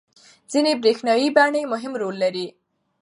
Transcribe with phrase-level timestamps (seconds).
[0.51, 2.47] ځینې برېښنايي بڼې مهم رول لري.